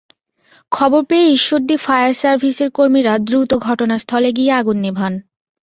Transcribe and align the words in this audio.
খবর 0.71 1.01
পেয়ে 1.03 1.27
ঈশ্বরদী 1.31 1.75
ফায়ার 1.77 2.13
সার্ভিসের 2.13 2.69
কর্মীরা 2.71 3.13
দ্রুত 3.19 3.51
ঘটনাস্থলে 3.59 4.29
গিয়ে 4.33 4.51
আগুন 4.51 4.77
নেভান। 4.77 5.13